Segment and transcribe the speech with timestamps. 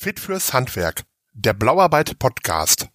[0.00, 2.88] Fit fürs Handwerk, der Blauarbeit Podcast.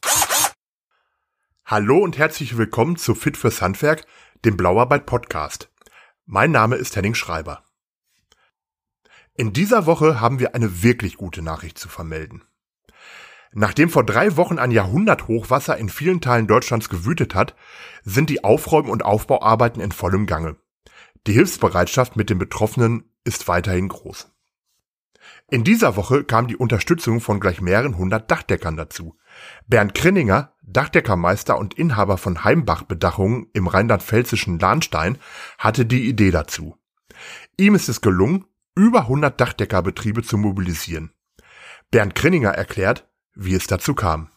[1.65, 4.05] Hallo und herzlich willkommen zu Fit fürs Handwerk,
[4.45, 5.69] dem Blauarbeit Podcast.
[6.25, 7.65] Mein Name ist Henning Schreiber.
[9.33, 12.45] In dieser Woche haben wir eine wirklich gute Nachricht zu vermelden.
[13.51, 17.53] Nachdem vor drei Wochen ein Jahrhunderthochwasser in vielen Teilen Deutschlands gewütet hat,
[18.03, 20.55] sind die Aufräum- und Aufbauarbeiten in vollem Gange.
[21.27, 24.32] Die Hilfsbereitschaft mit den Betroffenen ist weiterhin groß.
[25.49, 29.17] In dieser Woche kam die Unterstützung von gleich mehreren hundert Dachdeckern dazu.
[29.67, 35.17] Bernd Krinninger, Dachdeckermeister und Inhaber von Heimbach-Bedachungen im rheinland-pfälzischen Lahnstein,
[35.57, 36.77] hatte die Idee dazu.
[37.57, 38.45] Ihm ist es gelungen,
[38.75, 41.11] über 100 Dachdeckerbetriebe zu mobilisieren.
[41.91, 44.29] Bernd Krinninger erklärt, wie es dazu kam.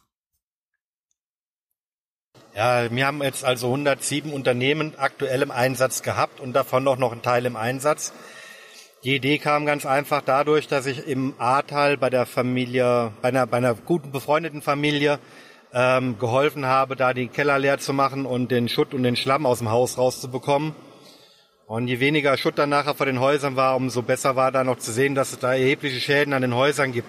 [2.54, 7.12] Ja, wir haben jetzt also 107 Unternehmen aktuell im Einsatz gehabt und davon noch noch
[7.12, 8.14] ein Teil im Einsatz.
[9.06, 13.46] Die Idee kam ganz einfach dadurch, dass ich im Ahrtal bei der Familie, bei einer,
[13.46, 15.20] bei einer guten befreundeten Familie
[15.72, 19.46] ähm, geholfen habe, da die Keller leer zu machen und den Schutt und den Schlamm
[19.46, 20.74] aus dem Haus rauszubekommen.
[21.68, 24.80] Und je weniger Schutt dann nachher vor den Häusern war, umso besser war da noch
[24.80, 27.06] zu sehen, dass es da erhebliche Schäden an den Häusern gibt.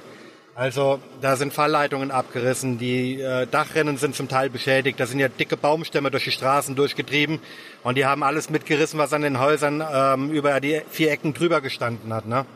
[0.57, 5.27] Also da sind Fallleitungen abgerissen, die äh, Dachrennen sind zum Teil beschädigt, da sind ja
[5.27, 7.37] dicke Baumstämme durch die Straßen durchgetrieben
[7.83, 11.61] und die haben alles mitgerissen, was an den Häusern ähm, über die vier Ecken drüber
[11.61, 12.25] gestanden hat.
[12.25, 12.47] Ne?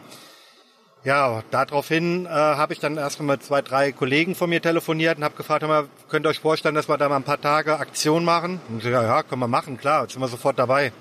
[1.04, 5.24] Ja, daraufhin äh, habe ich dann erstmal mit zwei, drei Kollegen von mir telefoniert und
[5.24, 8.26] habe gefragt, mal, könnt ihr euch vorstellen, dass wir da mal ein paar Tage Aktion
[8.26, 8.62] machen?
[8.70, 10.92] Und so, ja, ja, können wir machen, klar, jetzt sind wir sofort dabei.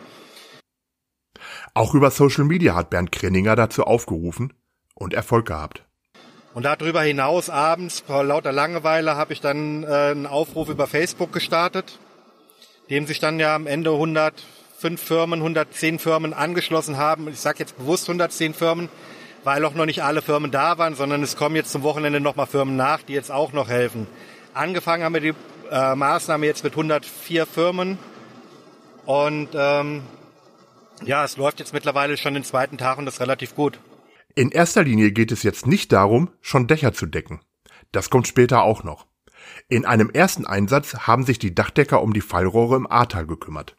[1.72, 4.52] Auch über Social Media hat Bernd Kreninger dazu aufgerufen
[4.94, 5.86] und Erfolg gehabt.
[6.60, 11.32] Und darüber hinaus abends, vor lauter Langeweile, habe ich dann äh, einen Aufruf über Facebook
[11.32, 11.98] gestartet,
[12.90, 17.28] dem sich dann ja am Ende 105 Firmen, 110 Firmen angeschlossen haben.
[17.28, 18.90] Ich sage jetzt bewusst 110 Firmen,
[19.42, 22.46] weil auch noch nicht alle Firmen da waren, sondern es kommen jetzt zum Wochenende nochmal
[22.46, 24.06] Firmen nach, die jetzt auch noch helfen.
[24.52, 25.34] Angefangen haben wir die
[25.70, 27.96] äh, Maßnahme jetzt mit 104 Firmen
[29.06, 30.02] und ähm,
[31.06, 33.78] ja, es läuft jetzt mittlerweile schon den zweiten Tag und das relativ gut.
[34.40, 37.42] In erster Linie geht es jetzt nicht darum, schon Dächer zu decken.
[37.92, 39.06] Das kommt später auch noch.
[39.68, 43.76] In einem ersten Einsatz haben sich die Dachdecker um die Fallrohre im Ahrtal gekümmert.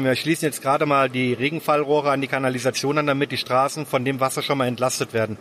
[0.00, 4.04] Wir schließen jetzt gerade mal die Regenfallrohre an die Kanalisation an, damit die Straßen von
[4.04, 5.36] dem Wasser schon mal entlastet werden.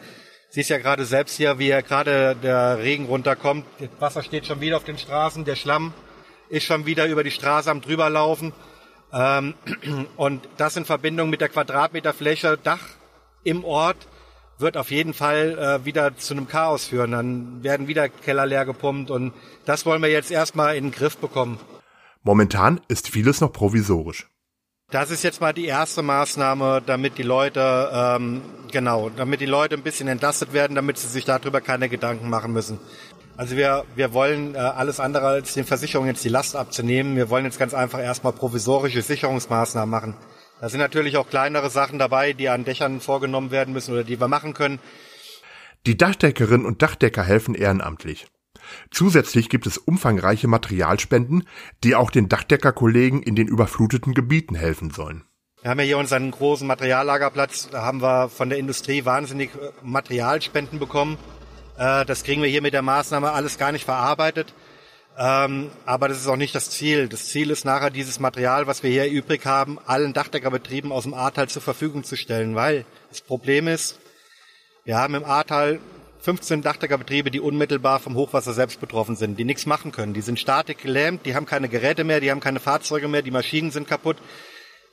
[0.49, 3.63] Siehst ja gerade selbst hier, wie ja gerade der Regen runterkommt.
[3.77, 5.93] Das Wasser steht schon wieder auf den Straßen, der Schlamm
[6.49, 8.53] ist schon wieder über die Straße am drüberlaufen.
[9.13, 9.53] Ähm,
[10.17, 12.81] und das in Verbindung mit der Quadratmeterfläche Dach
[13.43, 14.07] im Ort
[14.59, 17.11] wird auf jeden Fall äh, wieder zu einem Chaos führen.
[17.11, 19.33] Dann werden wieder Keller leer gepumpt und
[19.65, 21.59] das wollen wir jetzt erstmal in den Griff bekommen.
[22.23, 24.27] Momentan ist vieles noch provisorisch.
[24.89, 28.41] Das ist jetzt mal die erste Maßnahme, damit die Leute, ähm,
[28.71, 32.53] genau, damit die Leute ein bisschen entlastet werden, damit sie sich darüber keine Gedanken machen
[32.53, 32.79] müssen.
[33.35, 37.17] Also wir, wir wollen äh, alles andere als den Versicherungen jetzt die Last abzunehmen.
[37.17, 40.15] Wir wollen jetzt ganz einfach erstmal provisorische Sicherungsmaßnahmen machen.
[40.59, 44.19] Da sind natürlich auch kleinere Sachen dabei, die an Dächern vorgenommen werden müssen oder die
[44.19, 44.79] wir machen können.
[45.85, 48.27] Die Dachdeckerinnen und Dachdecker helfen ehrenamtlich.
[48.91, 51.47] Zusätzlich gibt es umfangreiche Materialspenden,
[51.83, 55.23] die auch den Dachdeckerkollegen in den überfluteten Gebieten helfen sollen.
[55.61, 57.69] Wir haben ja hier unseren großen Materiallagerplatz.
[57.71, 61.17] Da haben wir von der Industrie wahnsinnig äh, Materialspenden bekommen.
[61.77, 64.53] Äh, das kriegen wir hier mit der Maßnahme alles gar nicht verarbeitet.
[65.19, 67.07] Ähm, aber das ist auch nicht das Ziel.
[67.07, 71.15] Das Ziel ist nachher dieses Material, was wir hier übrig haben, allen Dachdeckerbetrieben aus dem
[71.15, 73.99] Ahrtal zur Verfügung zu stellen, weil das Problem ist,
[74.85, 75.79] wir haben im Ahrtal
[76.19, 80.13] 15 Dachdeckerbetriebe, die unmittelbar vom Hochwasser selbst betroffen sind, die nichts machen können.
[80.13, 83.31] Die sind statik gelähmt, die haben keine Geräte mehr, die haben keine Fahrzeuge mehr, die
[83.31, 84.17] Maschinen sind kaputt.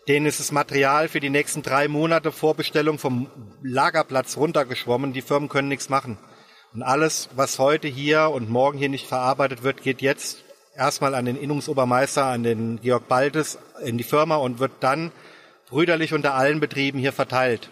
[0.09, 3.29] Denen ist das Material für die nächsten drei Monate Vorbestellung vom
[3.63, 5.13] Lagerplatz runtergeschwommen.
[5.13, 6.19] Die Firmen können nichts machen.
[6.75, 10.43] Und alles, was heute hier und morgen hier nicht verarbeitet wird, geht jetzt
[10.77, 15.13] erstmal an den Innungsobermeister, an den Georg Baltes in die Firma und wird dann
[15.69, 17.71] brüderlich unter allen Betrieben hier verteilt.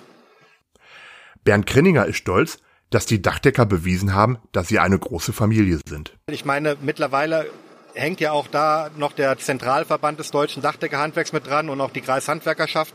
[1.43, 2.61] Bernd Krinninger ist stolz,
[2.91, 6.13] dass die Dachdecker bewiesen haben, dass sie eine große Familie sind.
[6.29, 7.51] Ich meine, mittlerweile
[7.95, 12.03] hängt ja auch da noch der Zentralverband des deutschen Dachdeckerhandwerks mit dran und auch die
[12.03, 12.95] Kreishandwerkerschaft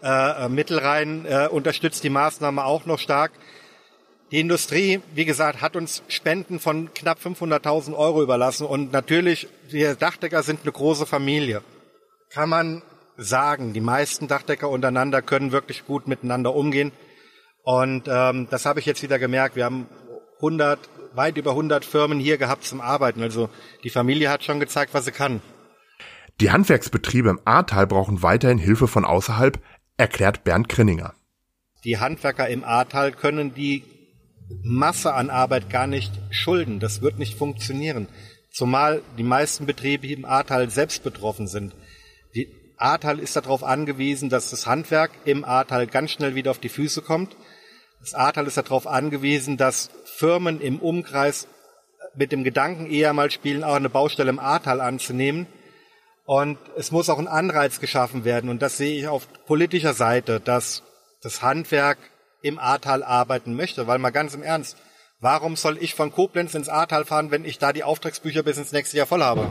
[0.00, 3.32] äh, Mittelrhein äh, unterstützt die Maßnahme auch noch stark.
[4.34, 9.94] Die Industrie, wie gesagt, hat uns Spenden von knapp 500.000 Euro überlassen und natürlich, wir
[9.94, 11.62] Dachdecker sind eine große Familie.
[12.30, 12.82] Kann man
[13.16, 16.90] sagen, die meisten Dachdecker untereinander können wirklich gut miteinander umgehen.
[17.62, 19.54] Und ähm, das habe ich jetzt wieder gemerkt.
[19.54, 19.86] Wir haben
[20.38, 20.80] 100,
[21.14, 23.22] weit über 100 Firmen hier gehabt zum Arbeiten.
[23.22, 23.50] Also
[23.84, 25.42] die Familie hat schon gezeigt, was sie kann.
[26.40, 29.60] Die Handwerksbetriebe im Ahrtal brauchen weiterhin Hilfe von außerhalb,
[29.96, 31.14] erklärt Bernd Krinninger.
[31.84, 33.84] Die Handwerker im Ahrtal können die
[34.62, 36.80] Masse an Arbeit gar nicht schulden.
[36.80, 38.08] Das wird nicht funktionieren.
[38.50, 41.74] Zumal die meisten Betriebe im Ahrtal selbst betroffen sind.
[42.34, 46.68] Die Ahrtal ist darauf angewiesen, dass das Handwerk im Ahrtal ganz schnell wieder auf die
[46.68, 47.36] Füße kommt.
[48.00, 51.48] Das Ahrtal ist darauf angewiesen, dass Firmen im Umkreis
[52.14, 55.46] mit dem Gedanken eher mal spielen, auch eine Baustelle im Ahrtal anzunehmen.
[56.26, 58.50] Und es muss auch ein Anreiz geschaffen werden.
[58.50, 60.82] Und das sehe ich auf politischer Seite, dass
[61.22, 61.98] das Handwerk
[62.44, 63.86] im Ahrtal arbeiten möchte.
[63.86, 64.76] Weil mal ganz im Ernst,
[65.20, 68.72] warum soll ich von Koblenz ins Ahrtal fahren, wenn ich da die Auftragsbücher bis ins
[68.72, 69.50] nächste Jahr voll habe?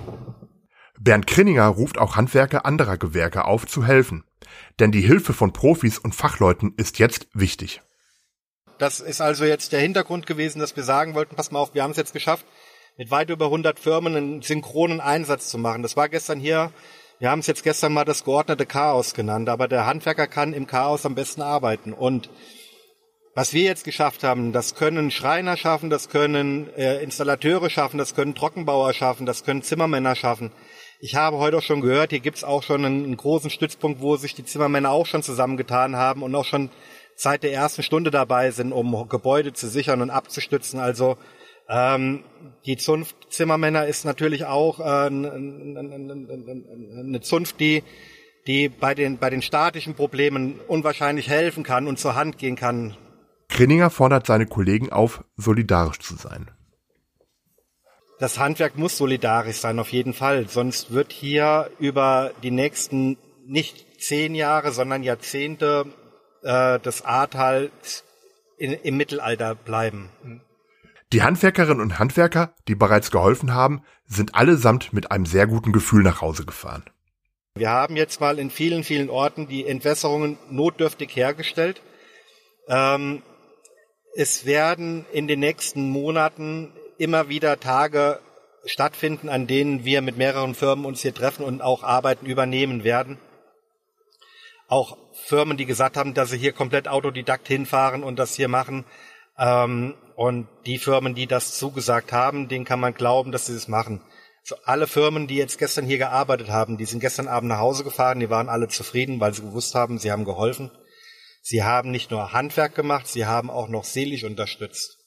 [0.99, 4.23] Bernd Krinninger ruft auch Handwerker anderer Gewerke auf, zu helfen.
[4.79, 7.81] Denn die Hilfe von Profis und Fachleuten ist jetzt wichtig.
[8.77, 11.83] Das ist also jetzt der Hintergrund gewesen, dass wir sagen wollten, pass mal auf, wir
[11.83, 12.45] haben es jetzt geschafft,
[12.97, 15.83] mit weit über 100 Firmen einen synchronen Einsatz zu machen.
[15.83, 16.71] Das war gestern hier,
[17.19, 20.67] wir haben es jetzt gestern mal das geordnete Chaos genannt, aber der Handwerker kann im
[20.67, 21.93] Chaos am besten arbeiten.
[21.93, 22.29] Und
[23.35, 28.13] was wir jetzt geschafft haben, das können Schreiner schaffen, das können äh, Installateure schaffen, das
[28.13, 30.51] können Trockenbauer schaffen, das können Zimmermänner schaffen.
[30.99, 34.15] Ich habe heute auch schon gehört, hier gibt's auch schon einen, einen großen Stützpunkt, wo
[34.17, 36.69] sich die Zimmermänner auch schon zusammengetan haben und auch schon
[37.15, 40.79] seit der ersten Stunde dabei sind, um Gebäude zu sichern und abzustützen.
[40.79, 41.17] Also
[41.67, 42.23] ähm,
[42.65, 47.83] die Zunft Zimmermänner ist natürlich auch äh, eine Zunft, die,
[48.47, 52.95] die bei den, bei den statischen Problemen unwahrscheinlich helfen kann und zur Hand gehen kann.
[53.53, 56.49] Krinninger fordert seine Kollegen auf, solidarisch zu sein.
[58.19, 60.47] Das Handwerk muss solidarisch sein, auf jeden Fall.
[60.49, 65.85] Sonst wird hier über die nächsten nicht zehn Jahre, sondern Jahrzehnte
[66.41, 67.69] äh, das Ahrtal
[68.57, 70.09] in, im Mittelalter bleiben.
[71.11, 76.01] Die Handwerkerinnen und Handwerker, die bereits geholfen haben, sind allesamt mit einem sehr guten Gefühl
[76.01, 76.85] nach Hause gefahren.
[77.53, 81.83] Wir haben jetzt mal in vielen, vielen Orten die Entwässerungen notdürftig hergestellt.
[82.67, 83.21] Ähm,
[84.15, 88.19] es werden in den nächsten Monaten immer wieder Tage
[88.65, 93.19] stattfinden, an denen wir mit mehreren Firmen uns hier treffen und auch Arbeiten übernehmen werden.
[94.67, 98.85] Auch Firmen, die gesagt haben, dass sie hier komplett autodidakt hinfahren und das hier machen.
[99.37, 103.67] Ähm, und die Firmen, die das zugesagt haben, denen kann man glauben, dass sie das
[103.67, 104.01] machen.
[104.43, 107.83] So alle Firmen, die jetzt gestern hier gearbeitet haben, die sind gestern Abend nach Hause
[107.83, 110.71] gefahren, die waren alle zufrieden, weil sie gewusst haben, sie haben geholfen.
[111.45, 114.97] Sie haben nicht nur Handwerk gemacht, sie haben auch noch seelisch unterstützt.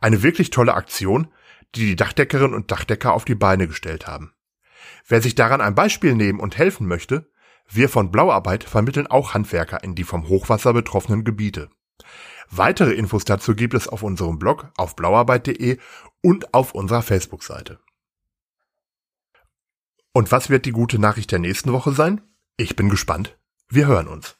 [0.00, 1.28] Eine wirklich tolle Aktion,
[1.74, 4.32] die die Dachdeckerinnen und Dachdecker auf die Beine gestellt haben.
[5.06, 7.30] Wer sich daran ein Beispiel nehmen und helfen möchte,
[7.68, 11.68] wir von Blauarbeit vermitteln auch Handwerker in die vom Hochwasser betroffenen Gebiete.
[12.48, 15.78] Weitere Infos dazu gibt es auf unserem Blog auf blauarbeit.de
[16.22, 17.78] und auf unserer Facebook-Seite.
[20.14, 22.22] Und was wird die gute Nachricht der nächsten Woche sein?
[22.56, 23.38] Ich bin gespannt.
[23.68, 24.39] Wir hören uns.